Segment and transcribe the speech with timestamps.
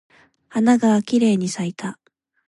[0.49, 1.99] 花がきれいに咲いた。